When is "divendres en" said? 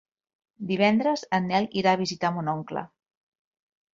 0.71-1.51